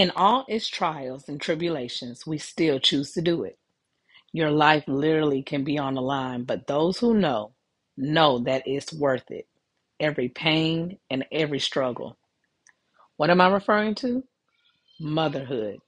[0.00, 3.58] In all its trials and tribulations, we still choose to do it.
[4.32, 7.52] Your life literally can be on the line, but those who know,
[7.98, 9.46] know that it's worth it.
[10.00, 12.16] Every pain and every struggle.
[13.18, 14.24] What am I referring to?
[14.98, 15.80] Motherhood.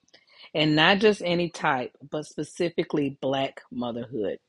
[0.54, 4.40] And not just any type, but specifically Black motherhood.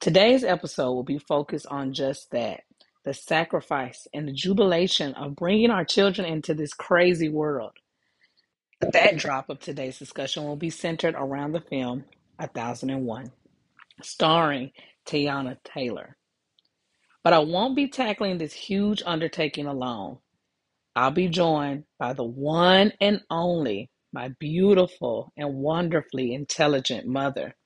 [0.00, 2.62] Today's episode will be focused on just that
[3.04, 7.70] the sacrifice and the jubilation of bringing our children into this crazy world.
[8.80, 12.04] The backdrop of today's discussion will be centered around the film
[12.38, 13.32] A Thousand and One,
[14.02, 14.72] starring
[15.06, 16.16] Teyana Taylor.
[17.24, 20.18] But I won't be tackling this huge undertaking alone.
[20.96, 27.56] I'll be joined by the one and only, my beautiful and wonderfully intelligent mother,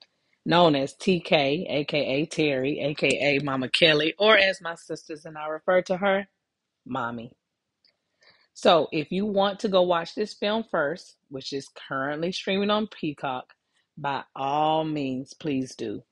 [0.46, 5.82] known as TK, aka Terry, aka Mama Kelly, or as my sisters and I refer
[5.82, 6.28] to her,
[6.86, 7.32] Mommy.
[8.56, 12.86] So if you want to go watch this film first, which is currently streaming on
[12.86, 13.52] Peacock,
[13.98, 16.04] by all means, please do.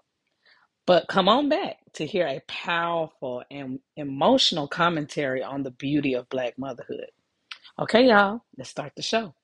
[0.84, 6.28] But come on back to hear a powerful and emotional commentary on the beauty of
[6.30, 7.06] Black motherhood.
[7.78, 9.34] Okay, y'all, let's start the show.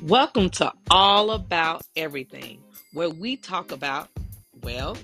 [0.00, 2.62] Welcome to All About Everything,
[2.94, 4.08] where we talk about,
[4.64, 4.96] well,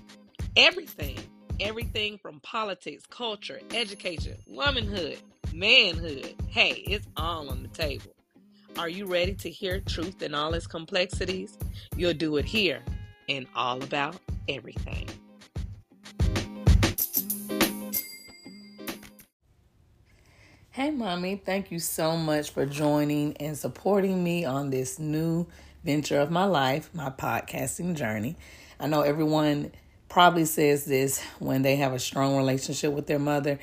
[0.56, 1.18] everything.
[1.60, 5.18] Everything from politics, culture, education, womanhood,
[5.52, 6.34] manhood.
[6.48, 8.14] Hey, it's all on the table.
[8.78, 11.58] Are you ready to hear truth in all its complexities?
[11.96, 12.82] You'll do it here
[13.28, 14.16] in All About
[14.48, 15.06] Everything.
[20.70, 25.46] Hey, Mommy, thank you so much for joining and supporting me on this new
[25.84, 28.36] venture of my life, my podcasting journey.
[28.80, 29.72] I know everyone
[30.08, 33.58] probably says this when they have a strong relationship with their mother,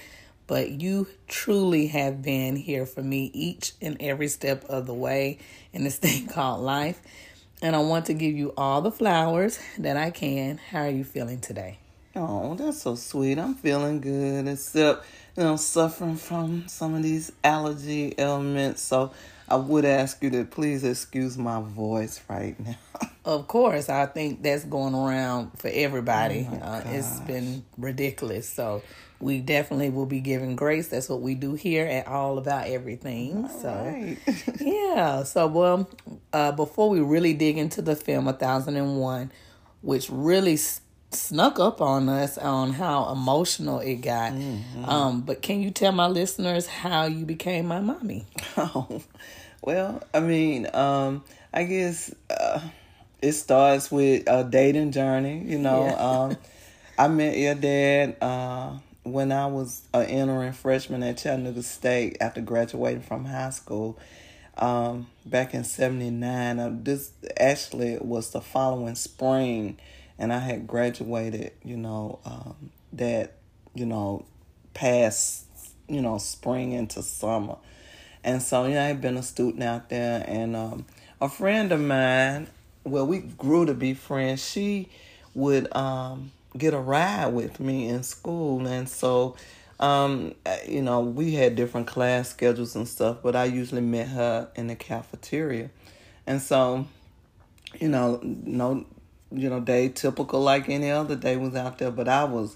[0.46, 5.40] but you truly have been here for me each and every step of the way
[5.74, 7.02] in this thing called life.
[7.64, 10.60] And I want to give you all the flowers that I can.
[10.60, 11.80] How are you feeling today?
[12.16, 13.40] Oh, that's so sweet.
[13.40, 15.04] I'm feeling good, except,
[15.36, 18.84] you know, suffering from some of these allergy ailments.
[18.84, 19.12] So
[19.50, 22.78] I would ask you to please excuse my voice right now.
[23.28, 26.48] Of course, I think that's going around for everybody.
[26.50, 28.48] Oh uh, it's been ridiculous.
[28.48, 28.82] So
[29.20, 30.88] we definitely will be giving grace.
[30.88, 33.50] That's what we do here at All About Everything.
[33.50, 34.18] so right.
[34.62, 35.24] yeah.
[35.24, 35.90] So well,
[36.32, 39.30] uh, before we really dig into the film A Thousand and One,
[39.82, 40.80] which really s-
[41.12, 44.32] snuck up on us on how emotional it got.
[44.86, 48.26] Um, but can you tell my listeners how you became my mommy?
[48.58, 49.02] Oh,
[49.62, 51.24] well, I mean, um,
[51.54, 52.62] I guess uh,
[53.22, 55.44] it starts with a dating journey.
[55.46, 56.24] You know, Yeah.
[56.24, 56.38] um,
[56.98, 62.42] I met your dad uh, when I was an entering freshman at Chattanooga State after
[62.42, 63.98] graduating from high school
[64.58, 66.60] um, back in '79.
[66.60, 69.78] Uh, this actually was the following spring,
[70.18, 71.52] and I had graduated.
[71.64, 73.34] You know, um, that
[73.76, 74.26] you know
[74.74, 75.46] past
[75.88, 77.58] you know spring into summer.
[78.24, 80.26] And so, yeah, I've been a student out there.
[80.28, 80.86] And um,
[81.22, 82.48] a friend of mine,
[82.90, 84.48] well, we grew to be friends.
[84.48, 84.90] She
[85.34, 88.66] would um, get a ride with me in school.
[88.66, 89.36] And so,
[89.80, 90.34] um,
[90.68, 94.68] you know, we had different class schedules and stuff, but I usually met her in
[94.68, 95.70] the cafeteria.
[96.26, 96.88] And so,
[97.80, 98.86] you know, no,
[99.32, 102.56] you know, day typical like any other day was out there, but I was,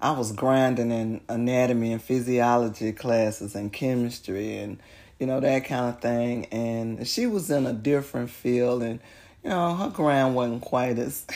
[0.00, 4.78] I was grinding in anatomy and physiology classes and chemistry and,
[5.18, 6.46] you know, that kind of thing.
[6.46, 9.00] And she was in a different field and,
[9.44, 11.26] you know, her grind wasn't quite as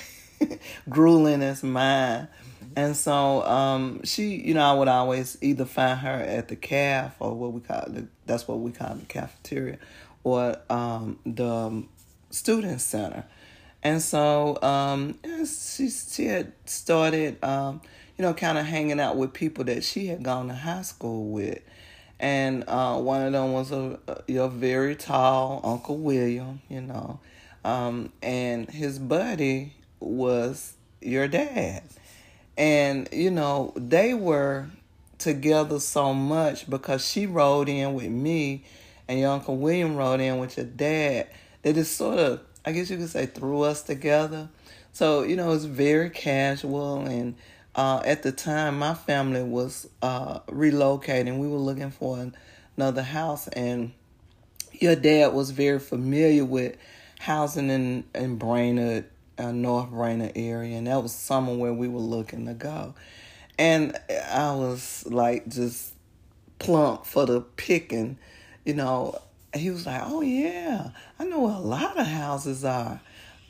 [0.89, 2.29] grueling as mine.
[2.77, 7.15] And so, um, she, you know, I would always either find her at the calf
[7.21, 9.79] or what we call the, that's what we call the cafeteria
[10.25, 11.85] or, um, the
[12.31, 13.25] student center.
[13.85, 17.83] And so um, she she had started, um,
[18.17, 21.27] you know, kind of hanging out with people that she had gone to high school
[21.27, 21.61] with,
[22.19, 27.21] and uh, one of them was a, a very tall Uncle William, you know,
[27.65, 31.83] um, and his buddy was your dad,
[32.57, 34.67] and you know they were
[35.19, 38.65] together so much because she rode in with me,
[39.09, 41.29] and your Uncle William rode in with your dad.
[41.63, 44.49] They just sort of I guess you could say threw us together.
[44.93, 47.35] So, you know, it's very casual and
[47.75, 51.39] uh, at the time, my family was uh, relocating.
[51.39, 52.31] We were looking for
[52.77, 53.93] another house, and
[54.73, 56.77] your dad was very familiar with
[57.25, 59.07] housing in in Brainerd,
[59.39, 62.95] uh, North Brainerd area, and that was somewhere we were looking to go.
[63.59, 63.99] And
[64.31, 65.95] I was like just
[66.59, 68.19] plump for the picking,
[68.65, 69.19] you know.
[69.55, 73.01] He was like, "Oh yeah, I know where a lot of houses are.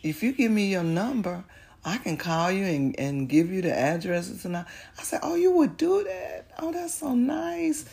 [0.03, 1.45] If you give me your number."
[1.87, 4.65] I can call you and, and give you the addresses and I,
[4.99, 6.47] I said, Oh, you would do that?
[6.59, 7.85] Oh, that's so nice.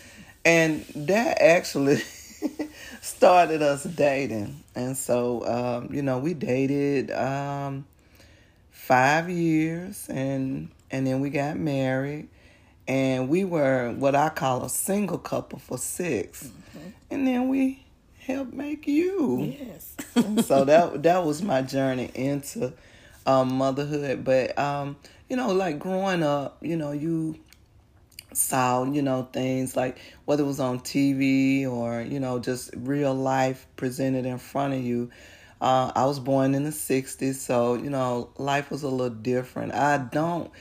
[0.46, 1.98] And that actually
[3.02, 4.64] started us dating.
[4.76, 7.86] And so, um, you know, we dated um,
[8.72, 12.28] five years and and then we got married.
[12.88, 16.90] And we were what I call a single couple for 6 mm-hmm.
[17.10, 17.86] And then we
[18.20, 19.56] helped make you.
[19.60, 19.96] Yes.
[20.46, 22.74] so that that was my journey into
[23.26, 24.24] um, motherhood.
[24.24, 24.98] But um,
[25.30, 27.40] you know, like growing up, you know, you
[28.34, 33.14] saw, you know, things like whether it was on TV or, you know, just real
[33.14, 35.10] life presented in front of you.
[35.60, 39.74] Uh, I was born in the 60s, so, you know, life was a little different.
[39.74, 40.52] I don't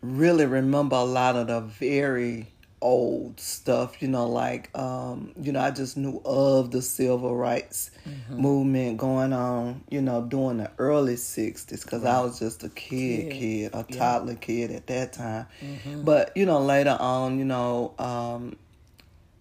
[0.00, 2.48] really remember a lot of the very
[2.82, 7.90] old stuff, you know, like, um, you know, I just knew of the civil rights
[8.08, 8.40] mm-hmm.
[8.40, 12.14] movement going on, you know, during the early 60s because right.
[12.14, 14.38] I was just a kid, kid, a toddler yeah.
[14.38, 15.46] kid at that time.
[15.62, 16.02] Mm-hmm.
[16.02, 18.56] But, you know, later on, you know, um,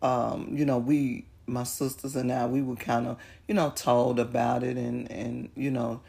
[0.02, 4.20] um, you know, we, my sisters and I, we were kind of, you know, told
[4.20, 6.02] about it and, and you know,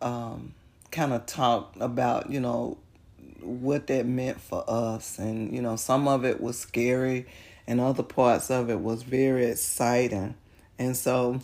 [0.00, 0.54] um,
[0.90, 2.78] kind of talked about, you know,
[3.40, 5.18] what that meant for us.
[5.18, 7.26] And, you know, some of it was scary
[7.66, 10.34] and other parts of it was very exciting.
[10.78, 11.40] And so,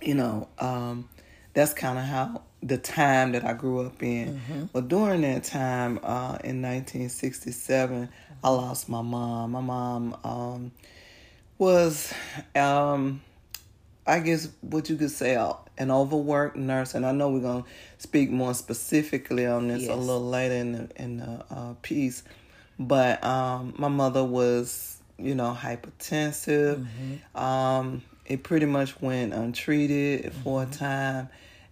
[0.00, 1.08] you know, um,
[1.54, 4.40] that's kind of how the time that I grew up in.
[4.40, 4.64] Mm-hmm.
[4.72, 8.08] But during that time uh, in 1967,
[8.42, 9.52] I lost my mom.
[9.52, 10.72] My mom um,
[11.58, 12.12] was,
[12.54, 13.22] um,
[14.10, 15.36] I guess, what you could say,
[15.78, 17.64] an overworked nurse, and I know we're gonna
[17.98, 19.90] speak more specifically on this yes.
[19.90, 22.24] a little later in the in the uh, piece.
[22.76, 26.84] But um, my mother was, you know, hypertensive.
[26.84, 27.36] Mm-hmm.
[27.38, 30.42] Um, it pretty much went untreated mm-hmm.
[30.42, 30.72] for a mm-hmm.
[30.72, 31.28] time,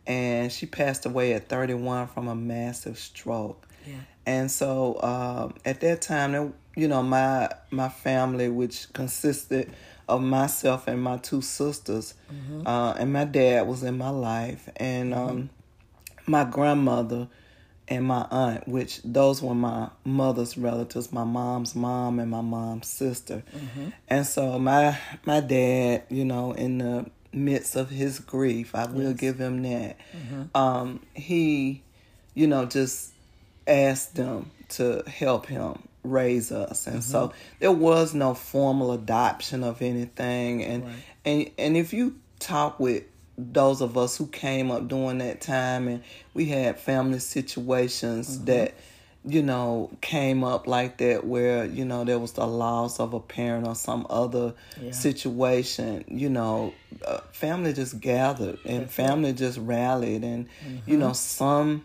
[0.06, 3.66] and she passed away at 31 from a massive stroke.
[3.84, 3.94] Yeah.
[4.26, 9.72] And so um, at that time, you know, my my family, which consisted
[10.08, 12.14] of myself and my two sisters.
[12.32, 12.66] Mm-hmm.
[12.66, 14.68] Uh, and my dad was in my life.
[14.76, 15.28] And mm-hmm.
[15.28, 15.50] um,
[16.26, 17.28] my grandmother
[17.88, 22.88] and my aunt, which those were my mother's relatives, my mom's mom and my mom's
[22.88, 23.42] sister.
[23.54, 23.90] Mm-hmm.
[24.08, 29.10] And so my my dad, you know, in the midst of his grief, I will
[29.10, 29.20] yes.
[29.20, 29.96] give him that.
[30.16, 30.56] Mm-hmm.
[30.56, 31.82] Um, he,
[32.34, 33.12] you know, just
[33.66, 37.10] asked them to help him raise us and mm-hmm.
[37.10, 40.94] so there was no formal adoption of anything and right.
[41.24, 43.04] and and if you talk with
[43.36, 46.02] those of us who came up during that time and
[46.34, 48.46] we had family situations mm-hmm.
[48.46, 48.74] that
[49.24, 53.20] you know came up like that where you know there was the loss of a
[53.20, 54.90] parent or some other yeah.
[54.90, 56.72] situation you know
[57.04, 60.90] uh, family just gathered and family just rallied and mm-hmm.
[60.90, 61.84] you know some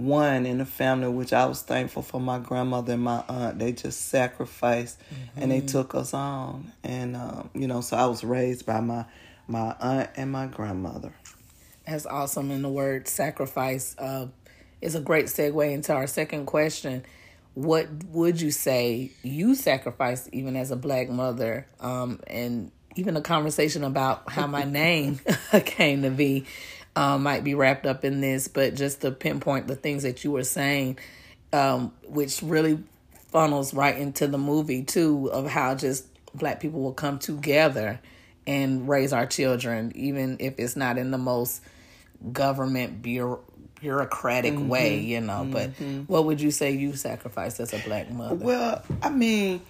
[0.00, 3.58] one in the family, which I was thankful for my grandmother and my aunt.
[3.58, 5.42] They just sacrificed mm-hmm.
[5.42, 5.66] and they mm-hmm.
[5.66, 6.72] took us on.
[6.82, 9.04] And, um, you know, so I was raised by my,
[9.46, 11.12] my aunt and my grandmother.
[11.86, 12.50] That's awesome.
[12.50, 14.28] And the word sacrifice uh,
[14.80, 17.04] is a great segue into our second question.
[17.54, 21.66] What would you say you sacrificed even as a black mother?
[21.80, 25.20] Um, and even a conversation about how my name
[25.64, 26.46] came to be
[26.96, 30.32] um, might be wrapped up in this, but just to pinpoint the things that you
[30.32, 30.98] were saying,
[31.52, 32.78] um, which really
[33.28, 38.00] funnels right into the movie too, of how just black people will come together
[38.46, 41.62] and raise our children, even if it's not in the most
[42.32, 43.40] government bureau
[43.80, 44.68] bureaucratic mm-hmm.
[44.68, 45.46] way, you know.
[45.48, 46.00] Mm-hmm.
[46.02, 48.34] But what would you say you sacrificed as a black mother?
[48.34, 49.62] Well, I mean,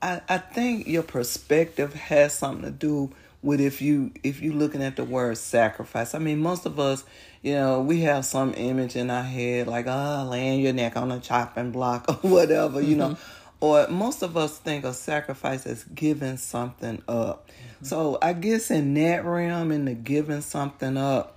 [0.00, 4.82] I I think your perspective has something to do with if you if you looking
[4.82, 6.14] at the word sacrifice.
[6.14, 7.04] I mean, most of us,
[7.42, 11.12] you know, we have some image in our head like, oh, laying your neck on
[11.12, 13.10] a chopping block or whatever, you know.
[13.10, 13.34] Mm-hmm.
[13.60, 17.48] Or most of us think of sacrifice as giving something up.
[17.48, 17.86] Mm-hmm.
[17.86, 21.36] So I guess in that realm, in the giving something up,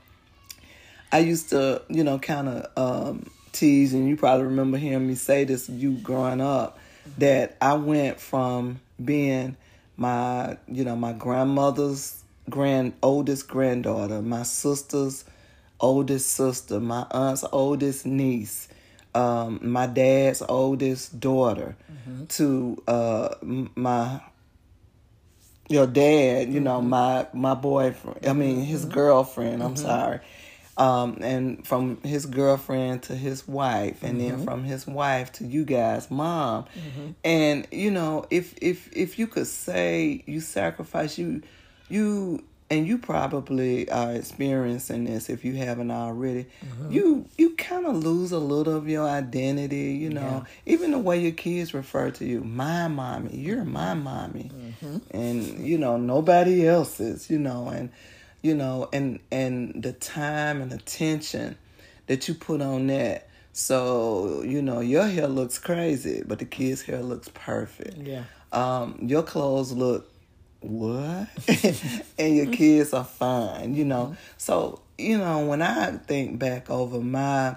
[1.12, 5.16] I used to, you know, kind of um, tease, and you probably remember hearing me
[5.16, 7.22] say this, you growing up, mm-hmm.
[7.22, 9.58] that I went from being
[9.98, 15.26] my you know my grandmother's grand oldest granddaughter, my sister's
[15.80, 18.68] oldest sister, my aunt's oldest niece,
[19.16, 22.26] um, my dad's oldest daughter Mm-hmm.
[22.26, 23.30] to uh,
[23.76, 24.22] my
[25.70, 26.64] your dad, you Mm-hmm.
[26.64, 28.26] know, my my boyfriend.
[28.28, 29.62] I mean, his girlfriend.
[29.64, 29.76] I'm Mm-hmm.
[29.76, 30.20] sorry.
[30.78, 34.38] Um, and from his girlfriend to his wife, and Mm-hmm.
[34.38, 36.66] then from his wife to you guys, mom.
[37.24, 41.42] And you know, if if if you could say you sacrifice you,
[41.90, 46.46] you and you probably are experiencing this if you haven't already.
[46.66, 46.92] Mm-hmm.
[46.92, 49.92] You you kind of lose a little of your identity.
[50.00, 53.36] You know, even the way your kids refer to you, my mommy.
[53.36, 54.98] You're my mommy, Mm-hmm.
[55.12, 57.30] and you know nobody else's.
[57.30, 57.90] You know, and
[58.42, 61.58] you know, and and the time and attention
[62.08, 63.28] that you put on that.
[63.54, 67.98] So you know your hair looks crazy, but the kids' hair looks perfect.
[67.98, 68.24] Yeah.
[68.52, 70.12] Um, your clothes look
[70.62, 71.28] what,
[72.20, 73.76] and your kids are fine.
[73.76, 77.56] You know, so you know when I think back over my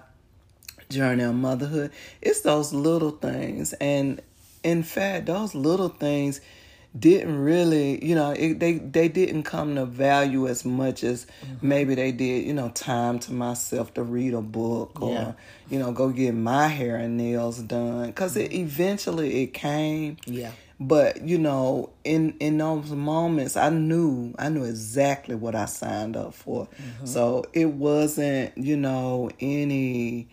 [0.91, 4.21] journey of motherhood, it's those little things, and
[4.63, 6.41] in fact, those little things
[6.97, 11.69] didn't really, you know, it, they they didn't come to value as much as mm-hmm.
[11.69, 15.33] maybe they did, you know, time to myself to read a book or Yeah.
[15.71, 18.65] you know go get my hair and nails done because it mm-hmm.
[18.65, 20.19] eventually it came.
[20.27, 20.53] Yeah.
[20.79, 26.17] But you know, in in those moments, I knew I knew exactly what I signed
[26.17, 26.67] up for.
[26.67, 27.07] Mm-hmm.
[27.07, 30.29] So it wasn't, you know, any,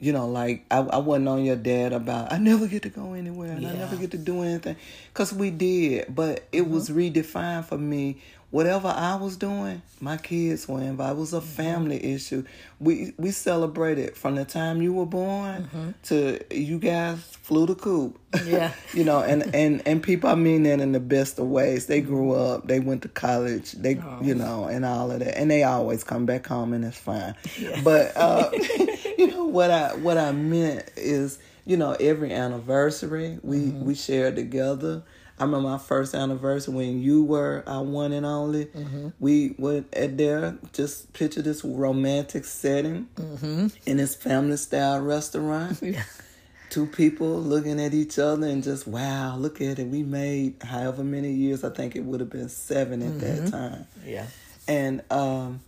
[0.00, 3.14] you know, like I, I wasn't on your dad about I never get to go
[3.14, 4.76] anywhere and I never get to do anything,
[5.12, 6.14] cause we did.
[6.14, 7.20] But it was mm-hmm.
[7.20, 8.22] redefined for me.
[8.50, 11.18] Whatever I was doing, my kids were involved.
[11.18, 11.46] It was a mm-hmm.
[11.48, 12.44] family issue.
[12.80, 15.90] We we celebrated from the time you were born mm-hmm.
[16.04, 18.18] to you guys flew the coop.
[18.46, 18.72] Yeah.
[18.94, 21.86] you know, and and and people I mean that in the best of ways.
[21.86, 24.38] They grew up, they went to college, they you oh.
[24.38, 27.34] know, and all of that, and they always come back home, and it's fine.
[27.84, 28.50] But uh,
[29.18, 33.84] you know what I what I meant is, you know, every anniversary we mm-hmm.
[33.84, 35.02] we shared together.
[35.40, 38.66] I remember my first anniversary when you were our one and only.
[38.66, 39.08] Mm-hmm.
[39.20, 43.68] We went at there, just picture this romantic setting mm-hmm.
[43.86, 45.82] in this family style restaurant.
[46.70, 49.86] Two people looking at each other and just wow look at it.
[49.86, 51.64] We made however many years.
[51.64, 53.86] I think it would have been 7 at that time.
[54.04, 54.26] Yeah.
[54.68, 55.60] and um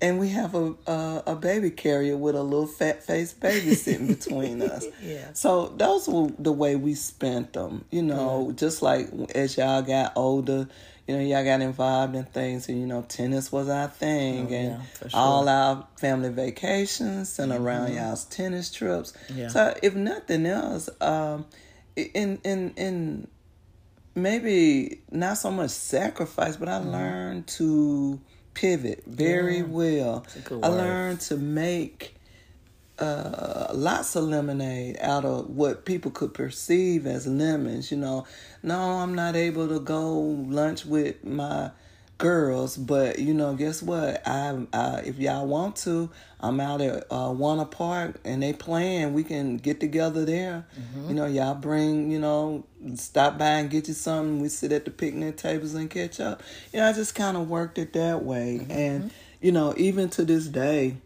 [0.00, 4.06] and we have a, a a baby carrier with a little fat faced baby sitting
[4.16, 5.32] between us Yeah.
[5.32, 10.12] so those were the way we spent them you know just like as y'all got
[10.16, 10.68] older
[11.06, 14.54] you know y'all got involved in things and you know tennis was our thing Oh,
[14.54, 15.10] and yeah, sure.
[15.14, 19.48] all our family vacations and around y'all's tennis trips Yeah.
[19.48, 21.46] so if nothing else um
[21.96, 23.28] in in in
[24.14, 26.90] maybe not so much sacrifice but i Mm-hmm.
[26.90, 28.20] learned to
[28.56, 30.26] pivot very well.
[30.34, 32.16] A good i learned to make
[32.98, 37.90] uh, lots of lemonade out of what people could perceive as lemons.
[37.90, 38.26] You know,
[38.62, 41.70] no, I'm not able to go lunch with my
[42.18, 44.26] girls, but you know, guess what?
[44.26, 49.12] I, I if y'all want to, I'm out at uh, Warner Park and they playing.
[49.12, 50.66] We can get together there.
[51.08, 54.40] You know, y'all bring you know, stop by and get you something.
[54.40, 56.42] We sit at the picnic tables and catch up.
[56.72, 60.24] You know, I just kind of worked it that way, and you know, even to
[60.24, 60.96] this day.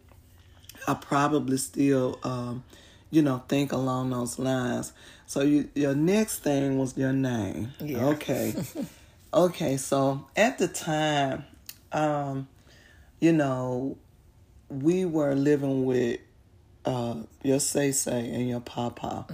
[0.89, 2.65] I probably still, um,
[3.11, 4.95] you know, think along those lines.
[5.27, 7.75] So you, your next thing was your name.
[7.81, 8.07] Yeah.
[8.07, 8.55] Okay.
[9.33, 9.77] okay.
[9.77, 11.45] So at the time,
[11.93, 12.49] um,
[13.21, 13.97] you know,
[14.69, 16.21] we were living with
[16.85, 19.27] uh, your say say and your papa,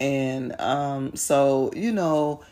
[0.00, 2.42] and um, so you know,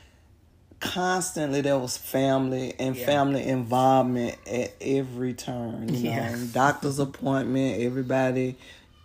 [0.81, 3.07] constantly there was family and Yeah.
[3.07, 5.89] family involvement at every turn.
[5.89, 6.37] You know, Yeah.
[6.53, 8.57] doctor's appointment, everybody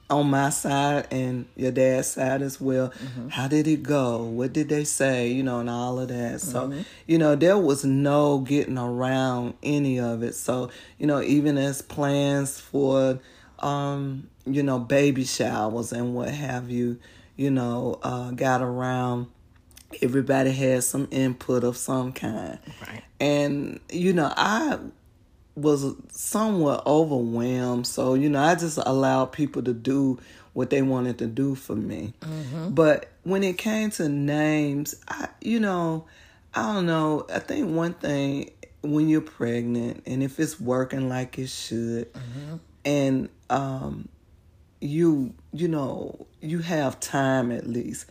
[0.09, 2.91] on my side and your dad's side as well.
[3.29, 4.23] How did it go?
[4.23, 5.29] What did they say?
[5.29, 6.41] You know, and all of that.
[6.41, 6.73] So,
[7.05, 10.35] you know, there was no getting around any of it.
[10.35, 13.19] So, you know, even as plans for
[13.59, 16.99] um, you know, baby showers and what have you,
[17.35, 19.27] you know, uh got around
[20.01, 22.59] everybody had some input of some kind.
[22.81, 23.03] Right.
[23.19, 24.77] And, you know, I
[25.61, 27.87] was somewhat overwhelmed.
[27.87, 30.19] So, you know, I just allowed people to do
[30.53, 32.13] what they wanted to do for me.
[32.73, 36.05] But when it came to names, I, you know,
[36.53, 37.25] I don't know.
[37.33, 38.51] I think one thing
[38.81, 42.07] when you're pregnant and if it's working like it should,
[42.85, 44.07] and um,
[44.81, 48.05] you, you know, you have time at least,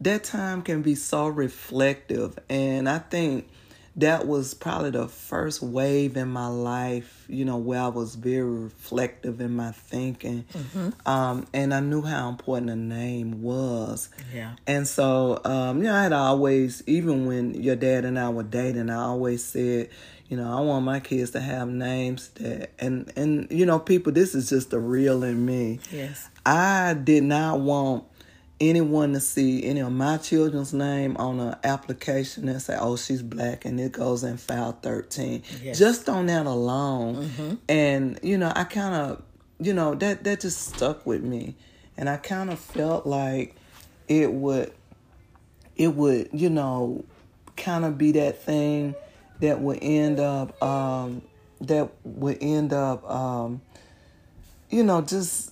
[0.00, 2.38] that time can be so reflective.
[2.48, 3.48] And I think
[3.96, 8.42] that was probably the first wave in my life, you know, where I was very
[8.42, 10.46] reflective in my thinking.
[11.04, 14.08] Um, and I knew how important a name was.
[14.34, 14.54] Yeah.
[14.66, 18.42] And so, um, you know, I had always, even when your dad and I were
[18.42, 19.90] dating, I always said,
[20.28, 24.12] you know, I want my kids to have names that, and, and, you know, people,
[24.12, 25.80] this is just the real in me.
[25.90, 26.30] Yes.
[26.46, 28.04] I did not want
[28.62, 33.22] anyone to see any of my children's name on an application and say, "Oh, she's
[33.22, 35.42] black," and it goes in file thirteen.
[35.62, 35.78] Yes.
[35.78, 39.22] Just on that alone, and you know, I kind of,
[39.60, 41.56] you know, that that just stuck with me,
[41.96, 43.56] and I kind of felt like
[44.08, 44.72] it would,
[45.76, 47.04] it would, you know,
[47.56, 48.94] kind of be that thing
[49.40, 51.22] that would end up, um,
[51.60, 53.60] that would end up, um,
[54.70, 55.51] you know, just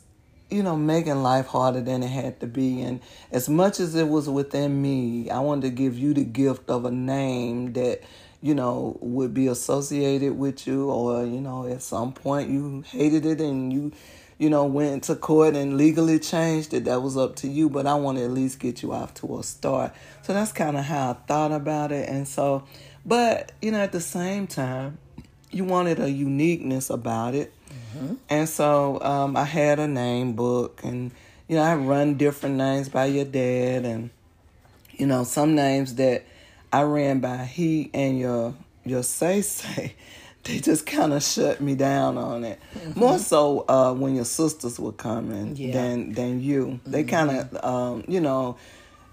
[0.50, 2.82] you know, making life harder than it had to be.
[2.82, 6.68] And as much as it was within me, I wanted to give you the gift
[6.68, 8.02] of a name that,
[8.42, 13.26] you know, would be associated with you, or, you know, at some point you hated
[13.26, 13.92] it and you,
[14.38, 16.86] you know, went to court and legally changed it.
[16.86, 19.38] That was up to you, but I want to at least get you off to
[19.38, 19.92] a start.
[20.22, 22.08] So that's kind of how I thought about it.
[22.08, 22.64] And so,
[23.04, 24.98] but, you know, at the same time,
[25.50, 27.52] you wanted a uniqueness about it.
[28.28, 31.10] And so um, I had a name book, and
[31.48, 34.10] you know I run different names by your dad, and
[34.92, 36.24] you know some names that
[36.72, 38.54] I ran by he and your
[38.84, 39.94] your say say,
[40.44, 42.60] they just kind of shut me down on it.
[42.94, 45.72] More so uh, when your sisters were coming Yeah.
[45.72, 46.80] than than you.
[46.86, 48.56] They kind of um, you know.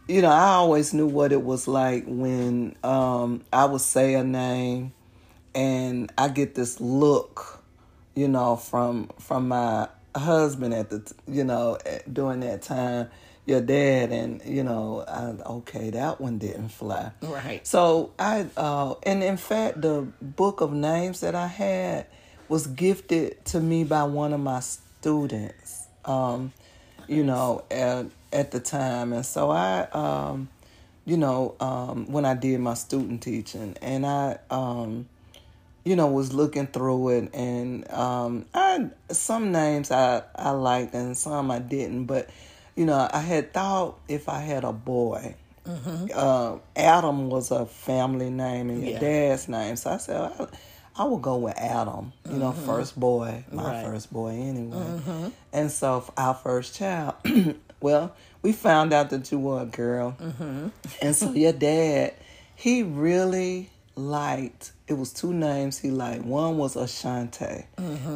[0.10, 4.24] You know, I always knew what it was like when um, I would say a
[4.24, 4.94] name
[5.54, 7.57] and I get this look,
[8.18, 11.78] you know, from from my husband at the, you know,
[12.12, 13.10] during that time,
[13.46, 17.12] your dad, and you know, I, okay, that one didn't fly.
[17.22, 17.66] Right.
[17.66, 22.08] So I, uh, and in fact, the book of names that I had
[22.50, 25.86] was gifted to me by one of my students.
[26.04, 26.54] Um,
[27.08, 30.50] you know, at at the time, and so I, um,
[31.06, 35.08] you know, um, when I did my student teaching, and I, um,
[35.88, 41.16] you know, was looking through it, and um, I some names I I liked and
[41.16, 42.30] some I didn't, but
[42.76, 45.36] you know, I had thought if I had a boy,
[46.14, 49.00] uh, Adam was a family name and your Yeah.
[49.00, 50.48] dad's name, so I said I,
[50.98, 52.12] I will go with Adam.
[52.30, 53.86] You know, first boy, my Right.
[53.86, 55.00] first boy anyway,
[55.54, 57.16] and so our first child.
[57.80, 60.18] Well, we found out that you were a girl,
[61.00, 62.16] and so your dad,
[62.56, 64.72] he really liked.
[64.88, 66.24] It was two names he liked.
[66.24, 67.66] One was Ashante,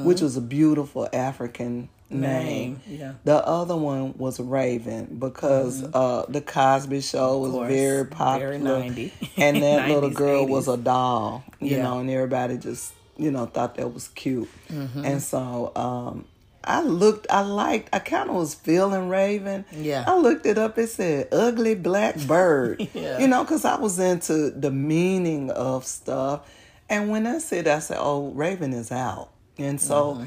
[0.05, 2.19] which was a beautiful African name.
[2.21, 3.13] Name, yeah.
[3.23, 7.71] The other one was Raven because uh, the Cosby Show was course.
[7.71, 9.13] very Very popular, 90.
[9.37, 11.83] and that little 90s, girl was a doll, you Yeah.
[11.83, 15.05] know, and everybody just you know thought that was cute, Mm-hmm.
[15.05, 15.71] and so.
[15.75, 16.25] um
[16.63, 19.65] I looked, I liked, I kind of was feeling Raven.
[19.71, 20.03] Yeah.
[20.07, 22.87] I looked it up, it said ugly black bird.
[22.93, 23.19] Yeah.
[23.19, 26.49] You know, because I was into the meaning of stuff.
[26.89, 29.29] And when I said, that, I said, oh, Raven is out.
[29.57, 30.25] And so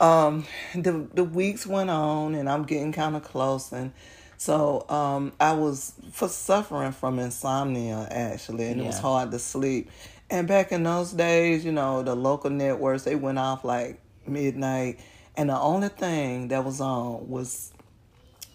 [0.00, 3.72] um, the, the weeks went on, and I'm getting kind of close.
[3.72, 3.92] And
[4.36, 9.90] so um, I was for suffering from insomnia, actually, and it was hard to sleep.
[10.28, 14.98] And back in those days, you know, the local networks, they went off like midnight.
[15.36, 17.72] And the only thing that was on was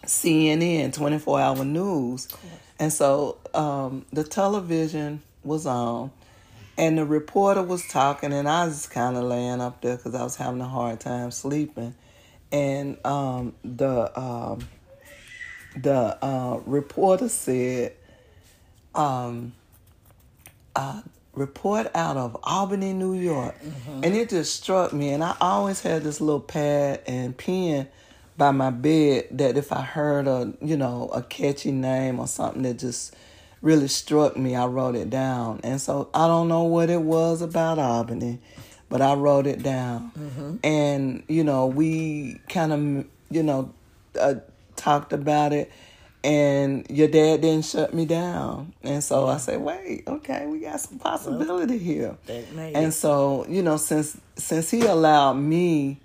[0.06, 2.28] CNN, 24 hour news.
[2.80, 6.12] And so um, the television was on,
[6.78, 10.24] and the reporter was talking, and I was kind of laying up there because I
[10.24, 11.96] was having a hard time sleeping.
[12.52, 14.60] And um, the um,
[15.76, 17.94] the uh, reporter said,
[18.94, 19.54] um,
[20.76, 21.02] uh,
[21.38, 23.56] report out of Albany, New York.
[24.04, 25.10] And it just struck me.
[25.10, 27.88] And I always had this little pad and pen
[28.38, 32.64] by my bed that if I heard a, you know, a catchy name or something
[32.64, 33.16] that just
[33.62, 35.62] really struck me, I wrote it down.
[35.64, 38.40] And so I don't know what it was about Albany,
[38.90, 40.12] but I wrote it down.
[40.64, 43.74] And, you know, we kind of, you know,
[44.20, 44.36] uh,
[44.76, 45.72] talked about it
[46.28, 48.74] and your dad didn't shut me down.
[48.84, 52.18] And so I said, wait, okay, we got some possibility here.
[52.76, 52.92] And it.
[52.92, 56.02] so, you know, since since he allowed me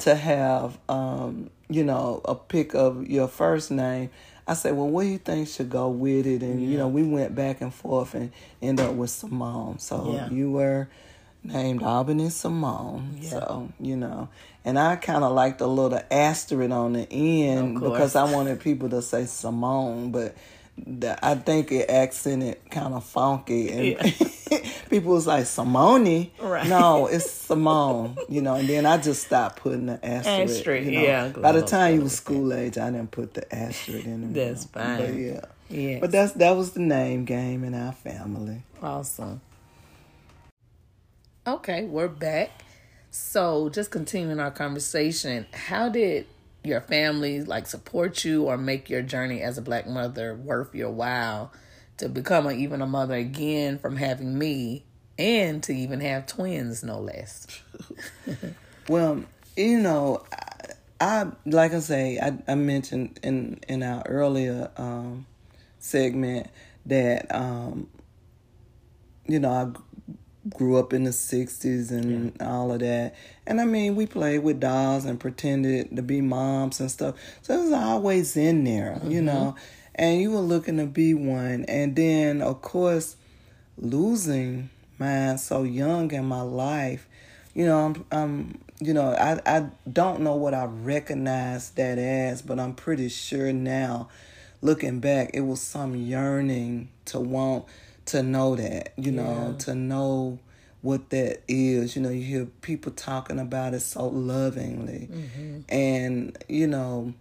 [0.00, 4.10] to have um, you know, a pick of your first name,
[4.46, 6.42] I said, Well, what do you think should go with it?
[6.42, 8.30] And you know, we went back and forth and
[8.60, 9.78] ended up with Simone.
[9.78, 10.28] So Yeah.
[10.30, 10.88] you were
[11.44, 13.16] named Albany Simone.
[13.20, 13.30] Yeah.
[13.30, 14.28] So, you know.
[14.64, 19.02] And I kinda liked the little asterisk on the end because I wanted people to
[19.02, 20.36] say Simone, but
[20.78, 24.14] the, I think it accented kind of funky, and
[24.90, 26.30] people was like Simone.
[26.40, 26.66] Right.
[26.66, 28.16] No, it's Simone.
[28.28, 30.58] You know, and then I just stopped putting the asterisk.
[30.60, 31.02] Asterisk, you know.
[31.02, 34.12] yeah, By the time you was school age, I didn't put the asterisk in.
[34.12, 34.32] anymore.
[34.32, 35.22] That's But fine.
[35.24, 35.40] yeah.
[35.68, 36.00] Yes.
[36.00, 38.62] But that's that was the name game in our family.
[38.82, 39.40] Awesome.
[41.44, 42.64] Okay, we're back.
[43.10, 46.26] So, just continuing our conversation, how did
[46.62, 50.90] your family like support you or make your journey as a black mother worth your
[50.90, 51.52] while
[51.96, 54.84] to become a, even a mother again from having me
[55.18, 57.46] and to even have twins, no less?
[58.88, 59.24] Well,
[59.56, 65.26] you know, I, I like I say, I, I mentioned in in our earlier um,
[65.78, 66.48] segment
[66.86, 67.88] that um,
[69.26, 69.70] you know I
[70.50, 73.14] grew up in the '60s and all of that,
[73.46, 77.54] and I mean we played with dolls and pretended to be moms and stuff, so
[77.54, 79.26] it was always in there, you mm-hmm.
[79.26, 79.56] know,
[79.94, 83.16] and you were looking to be one, and then of course
[83.78, 87.08] losing mine so young in my life
[87.54, 92.42] you know i'm i'm you know i i don't know what i recognize that as
[92.42, 94.08] but i'm pretty sure now
[94.60, 97.64] looking back it was some yearning to want
[98.06, 99.58] to know that you know Yeah.
[99.64, 100.38] to know
[100.80, 105.60] what that is you know you hear people talking about it so lovingly mm-hmm.
[105.68, 107.14] and you know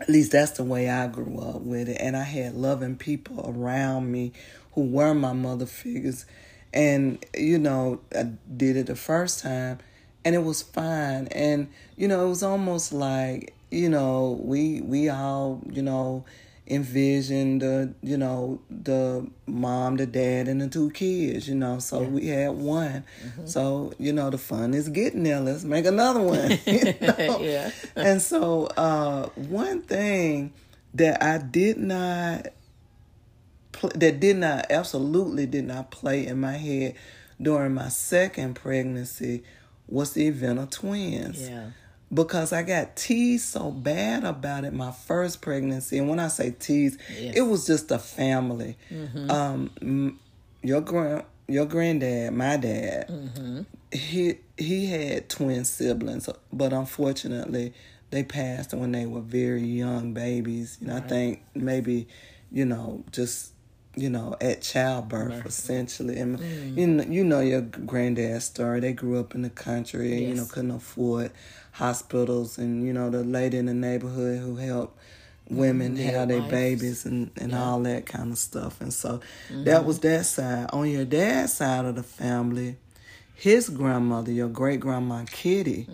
[0.00, 1.98] at least that's the way I grew up with it.
[2.00, 4.32] And I had loving people around me
[4.74, 6.24] who were my mother figures.
[6.72, 9.78] And, you know, I did it the first time
[10.24, 11.26] and it was fine.
[11.28, 16.24] And, you know, it was almost like, you know, we we all, you know,
[16.70, 21.78] envisioned the, you know, the mom, the dad, and the two kids, you know.
[21.78, 23.04] So we had one.
[23.46, 25.40] So, you know, the fun is getting there.
[25.40, 26.58] Let's make another one.
[26.66, 27.38] you know?
[27.40, 27.70] Yeah.
[27.96, 30.52] and so uh, one thing
[30.94, 32.48] that I did not
[33.72, 36.94] pl- that did not absolutely did not play in my head
[37.40, 39.44] during my second pregnancy
[39.86, 41.70] was the event of twins Yeah.
[42.12, 45.98] Because I got teased so bad about it my first pregnancy.
[45.98, 47.36] And when I say teased, Yes.
[47.36, 48.76] it was just a family.
[49.28, 50.18] Um,
[50.62, 57.72] your grand, your granddad, my dad, he he had twin siblings, but unfortunately,
[58.10, 60.78] they passed when they were very young babies.
[60.80, 62.08] And know, I think maybe,
[62.50, 63.52] you know, just
[63.96, 66.18] you know, at childbirth, essentially.
[66.18, 66.38] And
[66.78, 68.80] you know, you know your granddad's story.
[68.80, 71.32] They grew up in the country, you know, couldn't afford
[71.72, 74.98] hospitals, and you know, the lady in the neighborhood who helped
[75.50, 78.80] women have their babies and and all that kind of stuff.
[78.80, 79.20] And so
[79.64, 80.68] that was that side.
[80.72, 82.76] On your dad's side of the family.
[83.34, 85.86] His grandmother, your great grandma Kitty,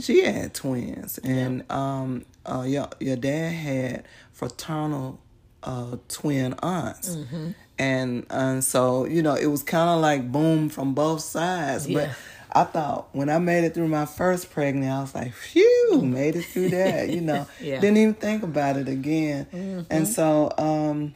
[0.00, 5.20] she had twins, and um, uh, your your dad had fraternal
[5.66, 7.16] uh, twin aunts.
[7.78, 11.86] And and so, you know, it was kind of like boom from both sides.
[11.86, 12.06] Yeah.
[12.06, 12.16] But
[12.52, 16.36] I thought when I made it through my first pregnancy, I was like, phew, made
[16.36, 17.46] it through that, you know.
[17.60, 17.80] Yeah.
[17.80, 19.86] Didn't even think about it again.
[19.90, 21.14] And so, um,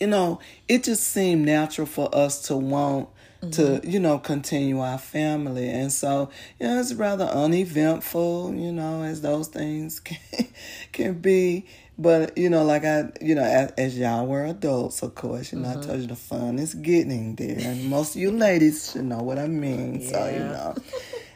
[0.00, 3.08] you know, it just seemed natural for us to want
[3.50, 5.68] to, you know, continue our family.
[5.68, 10.46] And so, you know, it's rather uneventful, you know, as those things can,
[10.92, 11.66] can be.
[11.98, 15.58] But, you know, like I, you know, as, as y'all were adults, of course, you
[15.58, 17.58] know, I told you the fun is getting there.
[17.60, 20.00] And most of you ladies should know what I mean.
[20.02, 20.74] So, you know.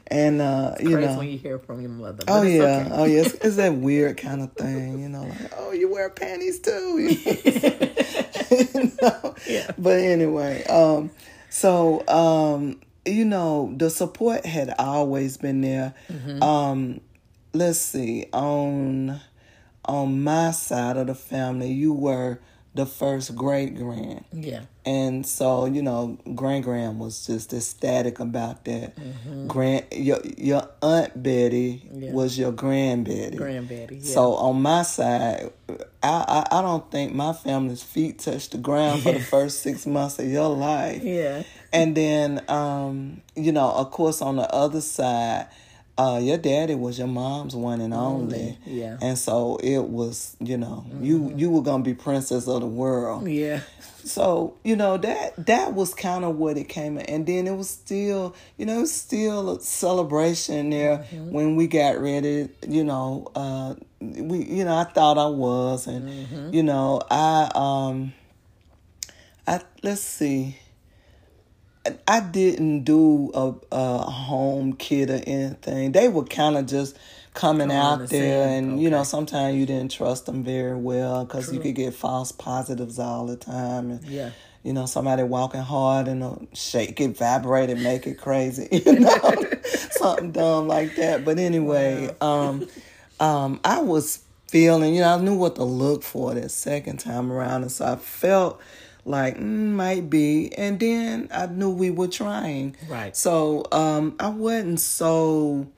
[0.09, 1.19] And, uh, you Crazy know.
[1.19, 2.25] when you hear from your mother.
[2.29, 2.91] Oh it's yeah, okay.
[2.93, 3.21] oh yeah.
[3.21, 5.25] It's, it's that weird kind of thing, you know.
[5.25, 7.17] Like, oh, you wear panties too.
[8.51, 9.35] You know?
[9.47, 9.71] Yeah.
[9.79, 11.11] But anyway, um,
[11.51, 15.95] so um, you know, the support had always been there.
[16.11, 16.43] Mm-hmm.
[16.43, 17.01] Um,
[17.53, 19.21] let's see on
[19.89, 22.41] on my side of the family, you were
[22.75, 24.23] the first great grand.
[24.33, 24.63] Yeah.
[24.85, 28.95] And so, you know, Grand Grand was just ecstatic about that.
[28.97, 29.47] Mm-hmm.
[29.47, 32.13] Grand, your your aunt Betty Yeah.
[32.13, 33.37] was your grandbetty.
[33.37, 34.05] Grandbaby.
[34.05, 34.13] Yeah.
[34.15, 35.51] So on my side,
[36.03, 39.87] I, I I don't think my family's feet touched the ground for the first six
[39.87, 41.03] months of your life.
[41.03, 41.45] yeah.
[41.73, 45.47] And then, um, you know, of course, on the other side,
[45.99, 48.59] uh, your daddy was your mom's one and only.
[48.67, 48.95] yeah.
[48.95, 49.05] Mm-hmm.
[49.05, 53.27] And so it was, you know, you you were gonna be princess of the world.
[53.29, 53.61] Yeah.
[54.05, 57.69] So you know that that was kind of what it came, and then it was
[57.69, 61.33] still, you know, it was still a celebration there Mm-hmm.
[61.33, 62.49] when we got ready.
[62.69, 66.55] You know, uh, we, you know, I thought I was, and Mm-hmm.
[66.55, 68.13] you know, I, um,
[69.47, 70.57] I let's see.
[72.09, 75.93] I- didn't do a, a home kid or anything.
[75.93, 76.97] They were kind of just
[77.35, 81.53] coming out the there, and you know, sometimes you didn't trust them very well because
[81.53, 84.31] you could get false positives all the time, and Yeah.
[84.63, 89.01] you know, somebody walking hard and uh, shake it, vibrate it, make it crazy, you
[89.01, 89.35] know,
[89.91, 91.25] something dumb like that.
[91.25, 92.67] But anyway, um,
[93.21, 97.31] um, I was feeling, you know, I knew what to look for that second time
[97.31, 98.61] around, and so I felt
[99.07, 99.41] like mm,
[99.73, 103.17] might be, and then I knew we were trying, Right.
[103.17, 105.69] So um, I wasn't so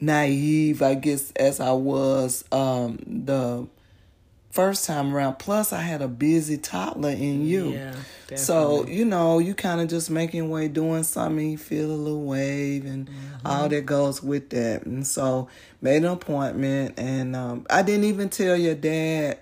[0.00, 3.66] naive, I guess, as I was um, the
[4.50, 5.38] first time around.
[5.38, 7.72] Plus, I had a busy toddler in you.
[7.74, 11.92] Yeah, So, you know, you kind of just making way doing something, you feel a
[11.92, 13.46] little wave and Mm-hmm.
[13.46, 14.84] all that goes with that.
[14.84, 15.48] And so,
[15.80, 19.38] made an appointment, and um, I didn't even tell your dad.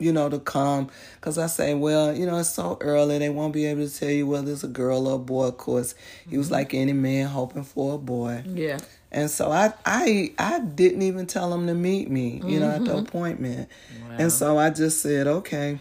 [0.00, 3.52] You know, to come because I say, well, you know, it's so early, they won't
[3.52, 5.46] be able to tell you whether it's a girl or a boy.
[5.48, 6.38] Of course, he Mm-hmm.
[6.38, 8.42] was like any man hoping for a boy.
[8.46, 8.78] Yeah.
[9.12, 12.84] And so I I I didn't even tell him to meet me, you know, at
[12.84, 13.68] the appointment.
[14.08, 14.16] Wow.
[14.18, 15.80] And so I just said, okay,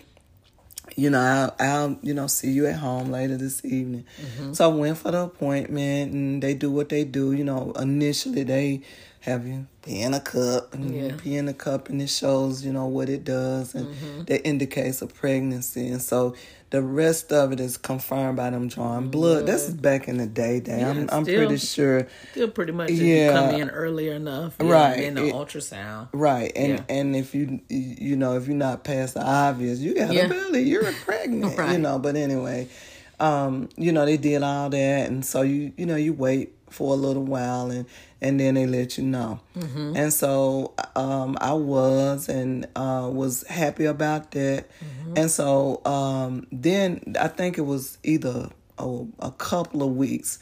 [0.95, 4.05] you know, I'll, I'll you know see you at home later this evening.
[4.51, 7.31] So I went for the appointment, and they do what they do.
[7.31, 8.81] You know, initially they
[9.21, 11.11] have you pee in a cup and Yeah.
[11.17, 13.87] pee in a cup, and it shows you know what it does, and
[14.27, 15.87] that indicates a pregnancy.
[15.89, 16.35] And so
[16.69, 19.47] the rest of it is confirmed by them drawing blood.
[19.47, 20.59] This is back in the day.
[20.59, 22.07] Day I'm Yeah, I'm pretty sure.
[22.31, 23.25] Still pretty much if Yeah.
[23.25, 24.55] you come in earlier enough.
[24.61, 25.03] Yeah, Right.
[25.03, 26.07] And then the It- ultrasound.
[26.13, 26.83] Right, and Yeah.
[26.87, 30.25] and if you you know if you're not past the obvious, you got Yeah.
[30.25, 31.97] a belly, you're pregnant, you know.
[31.99, 32.67] But anyway,
[33.19, 36.93] um, you know they did all that, and so you you know you wait for
[36.93, 37.85] a little while, and
[38.21, 39.39] and then they let you know.
[39.57, 39.95] Mm-hmm.
[39.95, 45.13] And so um, I was and uh, was happy about that, Mm-hmm.
[45.17, 50.39] and so um, then I think it was either a, a couple of weeks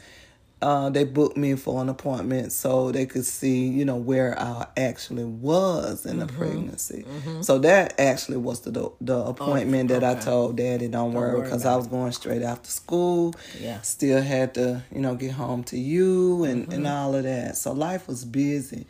[0.62, 4.66] uh, they booked me for an appointment so they could see, you know, where I
[4.76, 6.38] actually was in the Mm-hmm.
[6.38, 7.06] pregnancy.
[7.42, 11.64] So that actually was the the appointment that I told Daddy don't, worry worry because
[11.66, 13.36] I was going straight after school.
[13.62, 13.82] Yeah.
[13.82, 16.72] Still had to, you know, get home to you and Mm-hmm.
[16.74, 17.56] and all of that.
[17.58, 18.88] So life was busy.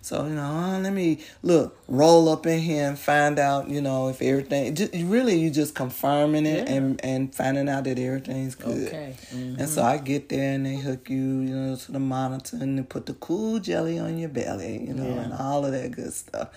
[0.00, 3.80] So you know, uh, let me look, roll up in here and find out, you
[3.82, 4.74] know, if everything.
[4.74, 6.74] Just, really, you just confirming it Yeah.
[6.74, 8.88] and and finding out that everything's good.
[8.88, 9.14] Okay.
[9.34, 9.58] Mm.
[9.58, 12.78] And so I get there and they hook you, you know, to the monitor and
[12.78, 15.22] they put the cool jelly on your belly, you know, Yeah.
[15.22, 16.48] and all of that good stuff.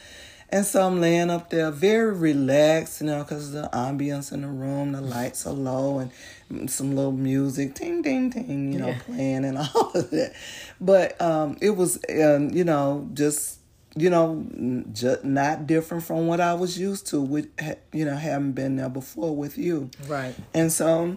[0.54, 4.50] And so I'm laying up there very relaxed, you know, because the ambience in the
[4.50, 6.00] room, the lights are low
[6.50, 9.00] and some little music, ting, ting, ting, you know, Yeah.
[9.06, 10.34] playing and all of that.
[10.82, 13.60] But um, it was, um, you know, just,
[13.96, 14.46] you know,
[14.92, 17.48] just not different from what I was used to with,
[17.94, 19.90] you know, having been there before with you.
[20.06, 20.36] Right.
[20.54, 21.16] And so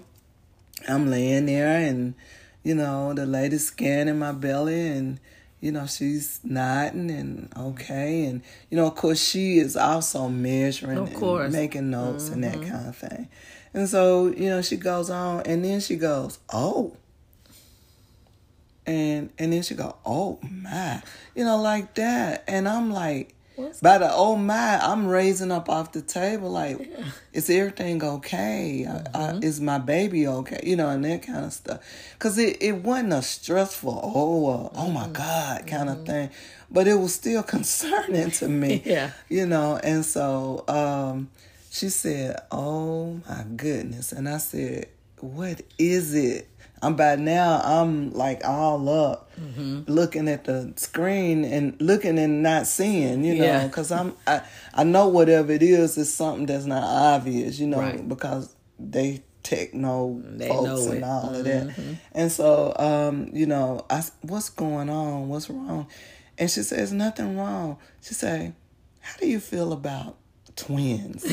[0.88, 2.14] I'm laying there and,
[2.62, 5.18] you know, the lady's scanning my belly and,
[5.64, 8.26] you know, she's nodding and okay.
[8.26, 11.50] And, you know, of course, she is also measuring Of and course.
[11.50, 12.70] making notes and that mm-hmm.
[12.70, 13.28] kind of thing.
[13.72, 16.94] And so, you know, she goes on and then she goes, oh.
[18.84, 21.02] And and then she go, oh my,
[21.34, 22.44] you know, like that.
[22.46, 26.90] And I'm like, What's- by the oh my, I'm raising up off the table like,
[27.32, 28.86] is everything okay?
[28.86, 30.60] I, I, is my baby okay?
[30.62, 31.80] You know, and that kind of stuff.
[32.18, 36.30] Cause it, it wasn't a stressful oh uh, oh my god kind of thing,
[36.70, 38.82] but it was still concerning to me.
[38.84, 39.10] Yeah.
[39.28, 39.78] you know.
[39.82, 41.30] And so um,
[41.70, 44.86] she said, "Oh my goodness," and I said,
[45.20, 46.48] "What is it?"
[46.84, 47.60] I'm by now.
[47.64, 49.90] I'm like all up, Mm-hmm.
[49.92, 53.66] looking at the screen and looking and not seeing, you know, Yeah.
[53.66, 54.42] because I'm I
[54.72, 58.08] I know whatever it is is something that's not obvious, you know, Right.
[58.08, 61.02] because they techno They folks and it.
[61.02, 61.04] Mm-hmm.
[61.04, 61.74] all of that,
[62.12, 65.28] and so um, you know, I what's going on?
[65.28, 65.88] What's wrong?
[66.38, 67.78] And she says nothing wrong.
[68.02, 68.52] She say,
[69.00, 70.16] "How do you feel about
[70.56, 71.24] twins?"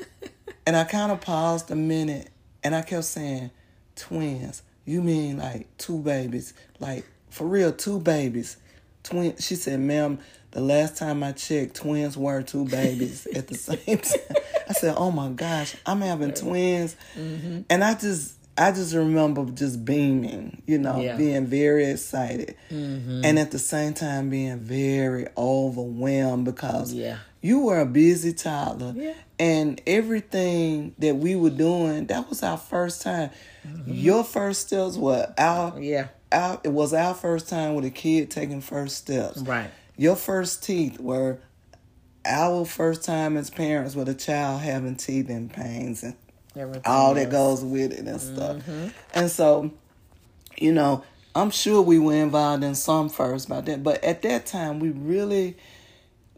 [0.66, 2.30] and I kind of paused a minute,
[2.64, 3.50] and I kept saying,
[3.96, 4.62] "Twins?
[4.88, 6.54] You mean like two babies?
[6.80, 8.56] Like for real, two babies?
[9.02, 10.18] Twin?" She said, "Ma'am,
[10.52, 14.36] the last time I checked, twins were two babies at the same time."
[14.68, 17.60] I said, "Oh my gosh, I'm having twins," mm-hmm.
[17.68, 18.34] and I just.
[18.60, 21.16] I just remember just beaming, you know, Yeah.
[21.16, 23.20] being very excited, mm-hmm.
[23.24, 27.18] and at the same time being very overwhelmed because Yeah.
[27.40, 29.12] you were a busy toddler Yeah.
[29.38, 33.30] and everything that we were doing that was our first time
[33.68, 33.92] Mm-hmm.
[33.92, 36.08] your first steps were our, Yeah.
[36.32, 39.70] our it was our first time with a kid taking first steps Right.
[39.96, 41.38] your first teeth were
[42.24, 46.14] our first time as parents with a child having teeth and pains and
[46.56, 48.56] Everything all that goes with it and stuff.
[48.56, 48.88] Mm-hmm.
[49.14, 49.70] And so,
[50.58, 51.04] you know,
[51.34, 54.90] I'm sure we were involved in some first about that, but at that time we
[54.90, 55.56] really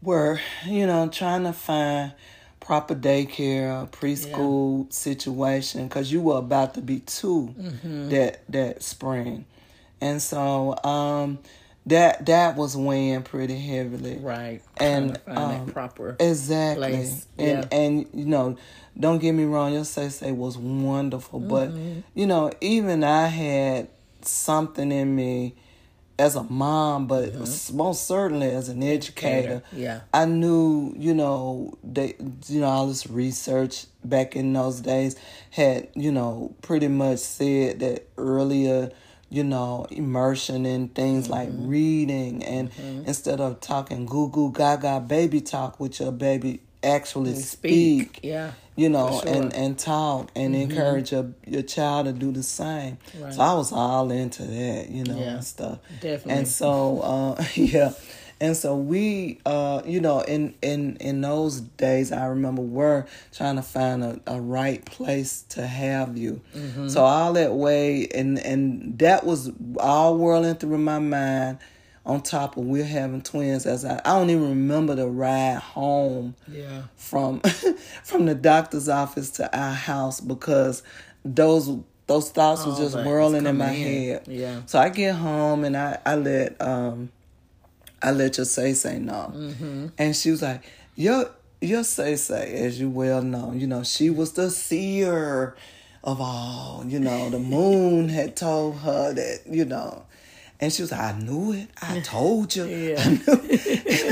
[0.02, 2.12] were, you know, trying to find
[2.60, 8.08] proper daycare, preschool situation, because you were about to be 2 Mm-hmm.
[8.10, 9.44] that that spring,
[10.00, 11.38] and so um,
[11.86, 14.18] that that was weighing pretty heavily.
[14.18, 14.62] Right.
[14.78, 16.16] And, um, proper.
[16.18, 16.88] Exactly.
[16.88, 17.78] place, And yeah.
[17.78, 18.56] and you know,
[18.98, 22.00] don't get me wrong, your say say was wonderful, but Mm-hmm.
[22.14, 23.88] you know, even I had
[24.22, 25.54] something in me
[26.20, 27.34] as a mom, but
[27.72, 29.62] most certainly as an educator.
[29.70, 29.80] Mm-hmm.
[29.80, 30.00] Yeah.
[30.12, 32.14] I knew, you know, they,
[32.46, 35.16] you know, all this research back in those days
[35.50, 38.90] had, you know, pretty much said that earlier,
[39.30, 41.68] you know, immersion in things like Mm-hmm.
[41.68, 42.70] reading and
[43.06, 48.20] instead of talking goo goo gaga baby talk with your baby actually speak, Speak.
[48.22, 48.52] Yeah.
[48.80, 49.20] You know, sure.
[49.22, 49.42] Mm-hmm.
[49.42, 52.96] and and talk and encourage your your child to do the same.
[53.20, 53.34] Right.
[53.34, 55.34] So I was all into that, you know, Yeah.
[55.34, 55.78] and stuff.
[56.00, 56.32] Definitely.
[56.32, 57.92] And so, uh, yeah,
[58.40, 63.56] and so we, uh, you know, in in in those days, I remember we're trying
[63.56, 66.40] to find a, a right place to have you.
[66.56, 66.88] Mm-hmm.
[66.88, 71.58] So all that way, and and that was all whirling through my mind.
[72.06, 76.34] On top of we're having twins, as I, I don't even remember the ride home
[76.48, 76.82] Yeah.
[76.96, 77.40] from
[78.04, 80.82] from the doctor's office to our house because
[81.24, 81.70] those
[82.06, 83.86] those thoughts was All just whirling in my in.
[84.08, 84.28] head.
[84.28, 84.62] Yeah.
[84.66, 87.10] So I get home and I I let um
[88.02, 89.86] I let your say say know, Mm-hmm.
[89.98, 90.62] and she was like
[90.96, 95.54] your your say say as you well know, you know she was the seer
[96.02, 96.82] of all.
[96.86, 100.06] You know the moon had told her that you know.
[100.60, 101.68] And she was like, I knew it.
[101.80, 102.66] I told you.
[102.66, 102.96] Yeah.
[102.98, 103.08] I.
[103.08, 103.22] And,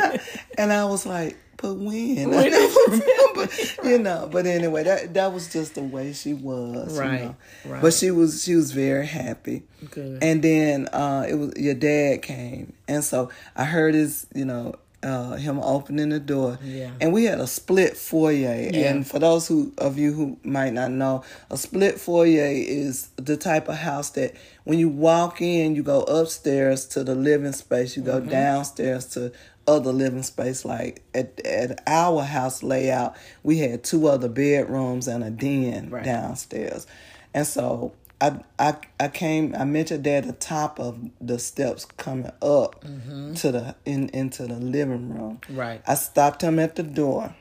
[0.03, 0.21] I,
[0.59, 2.33] and I was like, but when?
[2.35, 3.53] I never remember.
[3.85, 4.29] You know.
[4.31, 6.95] But anyway, that that was just the way she was.
[6.95, 7.37] you Right, know.
[7.67, 7.83] right.
[7.83, 9.65] But she was she was very happy.
[9.91, 10.23] Good.
[10.23, 14.77] And then uh, it was your dad came, and so I heard his, you know,
[15.03, 16.59] uh, him opening the door.
[16.63, 16.91] Yeah.
[17.01, 18.71] And we had a split foyer.
[18.73, 18.91] Yeah.
[18.91, 23.37] And for those who of you who might not know, a split foyer is the
[23.37, 24.35] type of house that
[24.65, 28.25] when you walk in, you go upstairs to the living space, you Mm-hmm.
[28.27, 29.33] go downstairs to
[29.67, 30.65] other living space.
[30.65, 36.05] Like at at our house layout, we had two other bedrooms and a den Right.
[36.05, 36.87] downstairs.
[37.35, 41.39] And so I I I came I mentioned your dad at the top of the
[41.39, 45.41] steps coming up to the in into the living room.
[45.49, 45.81] Right.
[45.87, 47.35] I stopped him at the door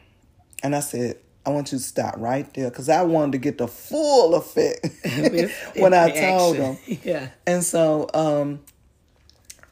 [0.63, 3.57] and I said, I want you to stop right there because I wanted to get
[3.57, 4.85] the full effect
[5.77, 6.77] when I told him.
[7.03, 7.29] Yeah.
[7.45, 8.59] And so um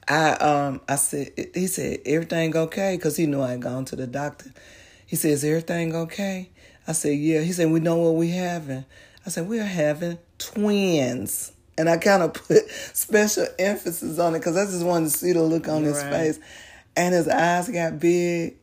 [0.07, 3.95] I um I said he said everything okay because he knew I had gone to
[3.95, 4.51] the doctor.
[5.05, 6.49] He said, Is everything okay?
[6.87, 7.41] I said, Yeah.
[7.41, 8.85] He said, We know what we having.
[9.25, 11.51] I said, We're having twins.
[11.77, 15.33] And I kind of put special emphasis on it because I just wanted to see
[15.33, 16.09] the look on his Right.
[16.11, 16.39] face.
[16.95, 18.55] And his eyes got big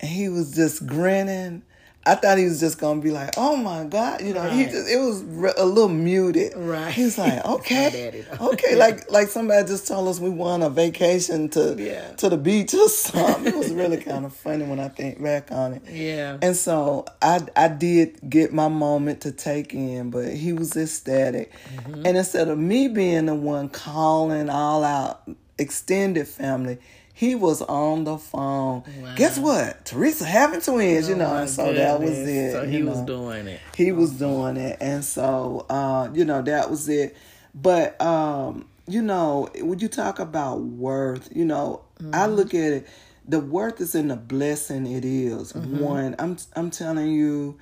[0.00, 1.62] and he was just grinning.
[2.06, 4.48] I thought he was just gonna be like, "Oh my God," you know.
[4.48, 6.52] He just it was re- a little muted.
[6.56, 6.92] Right.
[6.92, 11.48] He was like, "Okay, okay," like like somebody just told us we won a vacation
[11.50, 12.12] to Yeah.
[12.18, 13.46] to the beach or something.
[13.46, 15.82] It was really kind of funny when I think back on it.
[15.90, 16.38] Yeah.
[16.40, 21.52] And so I I did get my moment to take in, but he was ecstatic.
[21.74, 22.06] Mm-hmm.
[22.06, 26.78] And instead of me being the one calling all out extended family,
[27.16, 28.82] he was on the phone.
[29.00, 29.14] Wow.
[29.16, 29.86] Guess what?
[29.86, 31.34] Teresa having twins, you Oh, know.
[31.36, 32.52] And so that was it.
[32.52, 33.60] So you he was doing it.
[33.74, 37.16] He was doing it, and so uh, you know that was it.
[37.54, 41.80] But um, you know, when you talk about worth, you know,
[42.12, 42.86] I look at it.
[43.26, 45.54] The worth is in the blessing it is.
[45.54, 47.56] One, I'm I'm telling you,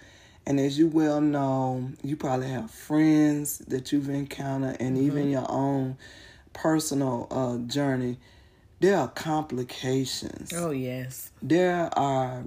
[0.46, 5.46] and as you well know, you probably have friends that you've encountered, and even your
[5.48, 5.96] own
[6.52, 8.18] personal uh, journey.
[8.80, 11.30] There are complications Oh yes.
[11.42, 12.44] there are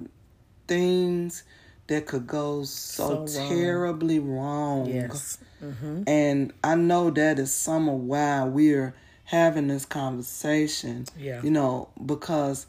[0.66, 1.42] things
[1.88, 3.48] that could go so, So wrong.
[3.48, 4.86] terribly wrong.
[4.86, 5.38] Yes.
[5.64, 6.02] Mm-hmm.
[6.06, 11.06] And I know that is some of why we're having this conversation.
[11.18, 11.42] Yeah.
[11.42, 12.66] You know, because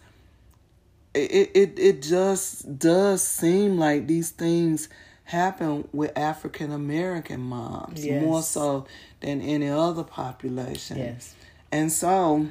[1.13, 4.87] it it it just does seem like these things
[5.25, 8.23] happen with African American moms Yes.
[8.23, 8.85] more so
[9.19, 10.97] than any other population.
[10.97, 11.35] Yes.
[11.71, 12.47] And so,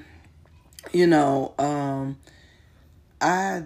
[0.92, 2.18] you know, um,
[3.20, 3.64] I,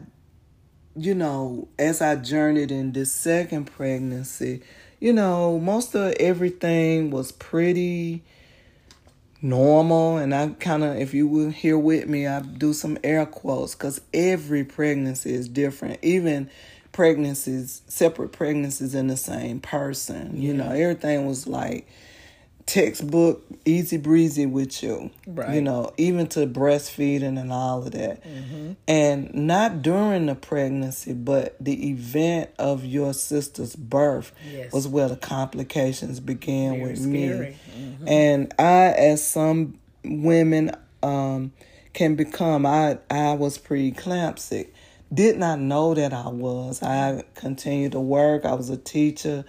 [0.96, 4.62] you know, as I journeyed in this second pregnancy,
[5.00, 8.22] you know, most of everything was pretty
[9.40, 10.16] normal.
[10.16, 13.74] And I kind of, if you were here with me, I do some air quotes
[13.74, 15.98] because every pregnancy is different.
[16.02, 16.48] Even
[16.92, 21.88] pregnancies, separate pregnancies in the same person, you know, everything was like,
[22.66, 25.10] textbook easy breezy with you.
[25.26, 25.54] Right.
[25.54, 28.24] You know, even to breastfeeding and all of that.
[28.24, 28.72] Mm-hmm.
[28.88, 34.72] And not during the pregnancy, but the event of your sister's birth Yes.
[34.72, 37.56] was where the complications began Very with scary.
[37.76, 38.04] Mm-hmm.
[38.04, 38.10] me.
[38.10, 41.52] And I, as some women um,
[41.92, 44.68] can become, I, I was preeclamptic.
[45.12, 46.82] Did not know that I was.
[46.82, 48.44] I continued to work.
[48.44, 49.44] I was a teacher.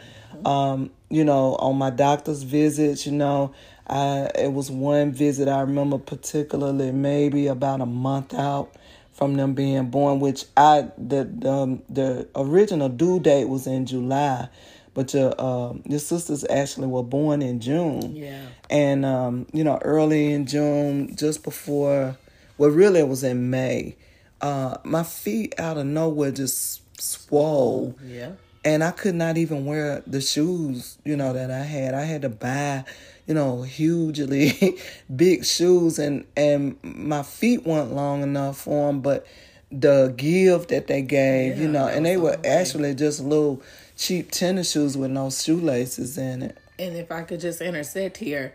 [0.45, 3.53] Um, you know, on my doctor's visits, you know,
[3.87, 8.75] I it was one visit I remember particularly, maybe about a month out
[9.13, 13.85] from them being born, which I the the, um, the original due date was in
[13.85, 14.49] July,
[14.93, 18.15] but your um your sisters actually were born in June.
[18.15, 18.41] Yeah.
[18.69, 22.17] And um, you know, early in June, just before,
[22.57, 23.95] well, really it was in May.
[24.43, 28.33] Uh, my feet out of nowhere just swole, Yeah.
[28.65, 31.93] and I could not even wear the shoes, you know, that I had.
[31.93, 32.83] I had to buy,
[33.25, 34.77] you know, hugely
[35.15, 39.25] big shoes, and and my feet weren't long enough for them, but
[39.71, 43.61] the give that they gave, you know, and they were actually just little
[43.95, 46.57] cheap tennis shoes with no shoelaces in it.
[46.77, 48.53] And if I could just intersect here,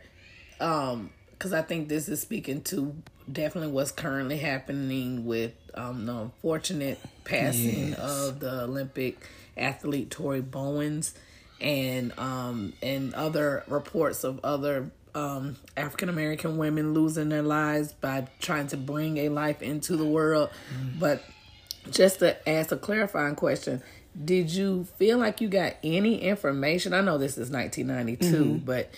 [0.61, 2.95] um, because I think this is speaking to
[3.31, 7.99] definitely what's currently happening with um, the unfortunate passing Yes.
[7.99, 9.19] of the Olympic
[9.57, 11.03] athlete Tori Bowie,
[11.61, 18.27] and um, and other reports of other um, African American women losing their lives by
[18.41, 20.51] trying to bring a life into the world,
[20.99, 21.23] but
[21.91, 23.83] just to ask a clarifying question
[24.25, 28.57] did you feel like you got any information i know this is 1992 Mm-hmm.
[28.65, 28.91] but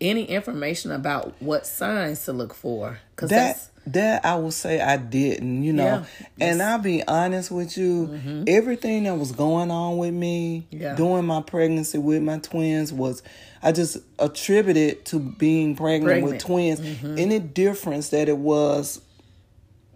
[0.00, 4.98] any information about what signs to look for because that that I will say I
[4.98, 6.04] didn't, you know.
[6.36, 6.48] Yeah.
[6.48, 10.82] And I'll be honest with you, everything that was going on with me Mm-hmm.
[10.82, 10.94] Yeah.
[10.96, 13.22] during my pregnancy with my twins was
[13.62, 16.80] I just attributed to being pregnant, with Pregnant.
[16.80, 17.06] Mm-hmm.
[17.06, 17.20] twins.
[17.20, 19.00] Any difference that it was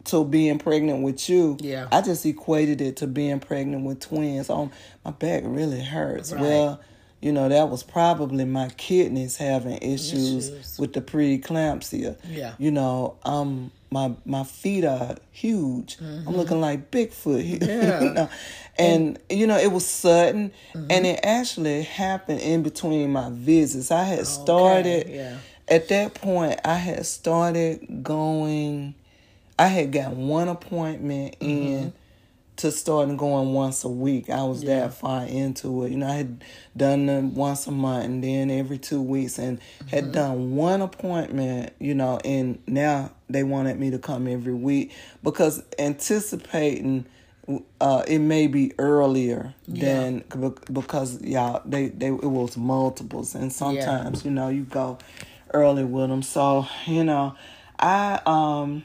[0.05, 1.87] to being pregnant with you, Yeah.
[1.93, 4.51] I just equated it to being pregnant with twins.
[4.51, 4.71] Oh,
[5.05, 6.33] my back really hurts.
[6.33, 6.41] Right.
[6.43, 6.81] Well,
[7.25, 10.79] you know, that was probably my kidneys having issues, Issues.
[10.79, 12.17] with the preeclampsia.
[12.29, 12.55] Yeah.
[12.59, 15.97] You know, um my my feet are huge.
[16.01, 17.45] I'm looking like Bigfoot.
[17.53, 18.05] you Mm-hmm.
[18.07, 18.13] Yeah.
[18.13, 18.29] know?
[18.79, 20.87] And you know, it was sudden Mm-hmm.
[20.91, 23.91] and it actually happened in between my visits.
[23.91, 25.39] I had started yeah.
[25.69, 28.95] at that point I had started going
[29.59, 31.93] I had got one appointment in
[32.65, 34.31] to starting going once a week.
[34.31, 34.81] I was Yeah.
[34.81, 35.91] that far into it.
[35.93, 36.43] You know, I had
[36.75, 41.75] done them once a month and then every two weeks and had done one appointment,
[41.79, 44.93] you know, and now they wanted me to come every week
[45.23, 47.05] because anticipating
[47.79, 50.25] uh, it may be earlier than
[50.73, 54.97] because y'all they they it was multiples and sometimes you know you go
[55.53, 57.35] early with them so you know
[57.79, 58.85] I um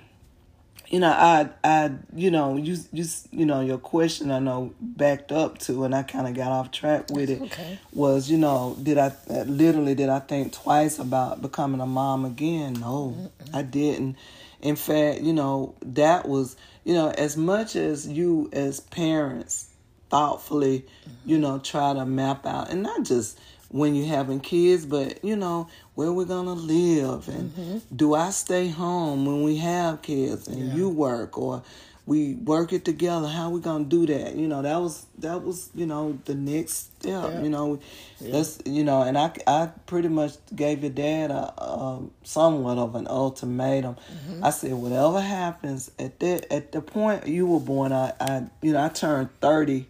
[0.90, 5.32] you know, I, I, you know, you, you, you know, your question I know backed
[5.32, 7.42] up to, and I kind of got off track with it.
[7.44, 7.80] Okay.
[7.94, 9.14] Was you know, did I
[9.46, 12.74] literally did I think twice about becoming a mom again?
[12.74, 14.18] No, I didn't.
[14.62, 19.70] In fact, you know, that was, you know, as much as you as parents
[20.10, 20.88] thoughtfully,
[21.24, 21.44] you mm-hmm.
[21.44, 25.70] know, try to map out, and not just when you're having kids, but you know
[26.00, 27.78] where we're gonna live, and mm-hmm.
[27.93, 31.62] do I stay home when we have kids, and you work, or
[32.06, 33.28] we work it together?
[33.28, 34.34] How we gonna do that?
[34.34, 37.32] You know, that was that was you know the next step.
[37.34, 37.41] Yeah.
[37.41, 37.80] You know,
[38.22, 42.95] that's you know, and I I pretty much gave your dad a, a somewhat of
[42.95, 43.95] an ultimatum.
[43.95, 44.45] Mm-hmm.
[44.45, 48.72] I said whatever happens at that at the point you were born, I I you
[48.72, 49.89] know I turned thirty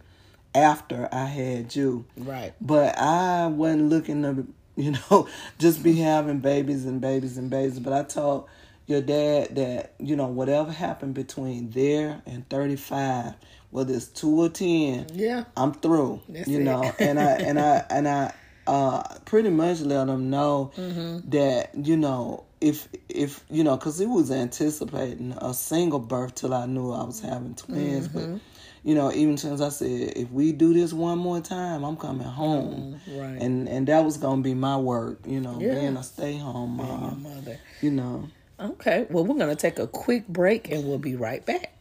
[0.56, 2.06] after I had you.
[2.18, 4.48] right But I wasn't looking to,
[4.84, 5.28] you know,
[5.58, 7.80] just be having babies and babies and babies.
[7.80, 8.48] But I told
[8.88, 13.34] your dad that, you know, whatever happened between there and 35,
[13.72, 16.22] whether it's two or 10, yeah I'm through.
[16.30, 16.64] That's you it.
[16.64, 18.34] know, and I, and I, and I,
[18.68, 21.30] uh, pretty much let them know Mm-hmm.
[21.32, 26.54] that, you know, if, if, you know, cause it was anticipating a single birth till
[26.54, 28.34] I knew I was having twins, Mm-hmm.
[28.36, 28.40] but,
[28.84, 32.26] you know, even since I said, if we do this one more time, I'm coming
[32.28, 33.00] home.
[33.08, 33.42] Mm, right.
[33.42, 35.76] And and that was gonna be my work, you know, Yeah.
[35.76, 37.24] being a stay home mom.
[37.24, 38.30] mother You know.
[38.60, 41.72] okay well we're gonna take a quick break and we'll be right back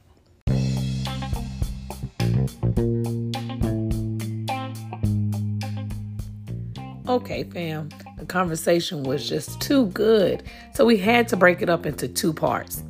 [7.08, 7.88] Okay, fam.
[8.18, 10.42] The conversation was just too good.
[10.74, 12.82] So we had to break it up into two parts.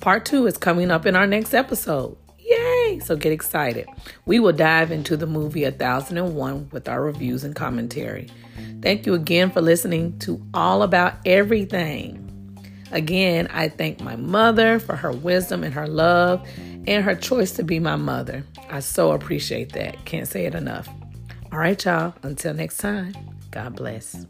[0.00, 2.16] Part two is coming up in our next episode.
[3.00, 3.86] So get excited.
[4.26, 8.28] We will dive into the movie A Thousand and One with our reviews and commentary.
[8.82, 12.20] Thank you again for listening to All About Everything.
[12.92, 16.46] Again, I thank my mother for her wisdom and her love
[16.86, 18.44] and her choice to be my mother.
[18.70, 20.04] I so appreciate that.
[20.04, 20.88] Can't say it enough.
[21.50, 22.14] All right, y'all.
[22.22, 23.14] Until next time,
[23.50, 24.26] God bless.